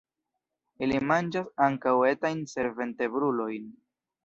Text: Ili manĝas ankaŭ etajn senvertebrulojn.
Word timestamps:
Ili 0.85 0.97
manĝas 1.09 1.51
ankaŭ 1.67 1.95
etajn 2.15 2.43
senvertebrulojn. 2.55 3.71